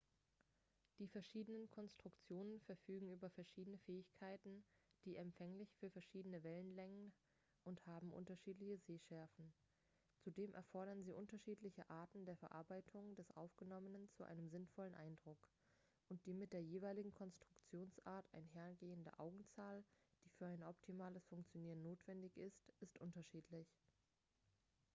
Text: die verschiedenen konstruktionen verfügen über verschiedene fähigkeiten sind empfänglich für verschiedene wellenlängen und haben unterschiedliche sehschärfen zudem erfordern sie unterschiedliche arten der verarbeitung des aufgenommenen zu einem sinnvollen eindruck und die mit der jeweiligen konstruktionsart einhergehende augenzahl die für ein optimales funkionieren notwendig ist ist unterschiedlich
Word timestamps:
die 0.97 1.07
verschiedenen 1.07 1.69
konstruktionen 1.69 2.59
verfügen 2.61 3.11
über 3.11 3.29
verschiedene 3.29 3.77
fähigkeiten 3.77 4.63
sind 5.03 5.13
empfänglich 5.15 5.71
für 5.75 5.91
verschiedene 5.91 6.41
wellenlängen 6.43 7.13
und 7.65 7.85
haben 7.85 8.11
unterschiedliche 8.11 8.79
sehschärfen 8.79 9.53
zudem 10.23 10.55
erfordern 10.55 11.03
sie 11.03 11.13
unterschiedliche 11.13 11.87
arten 11.87 12.25
der 12.25 12.35
verarbeitung 12.37 13.15
des 13.15 13.29
aufgenommenen 13.37 14.09
zu 14.09 14.23
einem 14.23 14.49
sinnvollen 14.49 14.95
eindruck 14.95 15.47
und 16.09 16.25
die 16.25 16.33
mit 16.33 16.51
der 16.51 16.63
jeweiligen 16.63 17.13
konstruktionsart 17.13 18.25
einhergehende 18.33 19.19
augenzahl 19.19 19.83
die 20.25 20.29
für 20.31 20.47
ein 20.47 20.63
optimales 20.63 21.27
funkionieren 21.27 21.83
notwendig 21.83 22.35
ist 22.39 22.73
ist 22.79 22.97
unterschiedlich 22.97 23.67